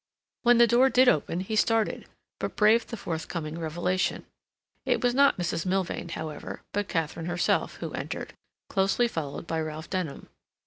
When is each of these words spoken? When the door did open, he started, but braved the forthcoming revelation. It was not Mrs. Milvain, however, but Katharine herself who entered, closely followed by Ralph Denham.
When 0.41 0.57
the 0.57 0.65
door 0.65 0.89
did 0.89 1.07
open, 1.07 1.41
he 1.41 1.55
started, 1.55 2.07
but 2.39 2.55
braved 2.55 2.87
the 2.87 2.97
forthcoming 2.97 3.59
revelation. 3.59 4.25
It 4.83 5.03
was 5.03 5.13
not 5.13 5.37
Mrs. 5.37 5.63
Milvain, 5.63 6.09
however, 6.09 6.63
but 6.73 6.87
Katharine 6.87 7.27
herself 7.27 7.75
who 7.75 7.91
entered, 7.93 8.33
closely 8.67 9.07
followed 9.07 9.45
by 9.45 9.61
Ralph 9.61 9.91
Denham. 9.91 10.27